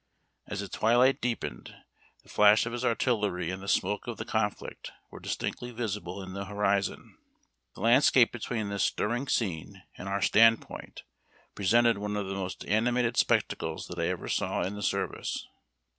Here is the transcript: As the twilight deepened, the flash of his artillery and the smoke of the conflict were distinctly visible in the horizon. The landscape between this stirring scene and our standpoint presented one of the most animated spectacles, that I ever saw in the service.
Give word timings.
As 0.47 0.61
the 0.61 0.67
twilight 0.67 1.21
deepened, 1.21 1.75
the 2.23 2.29
flash 2.29 2.65
of 2.65 2.73
his 2.73 2.83
artillery 2.83 3.51
and 3.51 3.61
the 3.61 3.67
smoke 3.67 4.07
of 4.07 4.17
the 4.17 4.25
conflict 4.25 4.91
were 5.11 5.19
distinctly 5.19 5.69
visible 5.69 6.23
in 6.23 6.33
the 6.33 6.45
horizon. 6.45 7.19
The 7.75 7.81
landscape 7.81 8.31
between 8.31 8.69
this 8.69 8.81
stirring 8.83 9.27
scene 9.27 9.83
and 9.99 10.09
our 10.09 10.23
standpoint 10.23 11.03
presented 11.53 11.99
one 11.99 12.17
of 12.17 12.25
the 12.25 12.33
most 12.33 12.65
animated 12.65 13.15
spectacles, 13.15 13.85
that 13.89 13.99
I 13.99 14.07
ever 14.07 14.27
saw 14.27 14.63
in 14.63 14.73
the 14.73 14.81
service. 14.81 15.45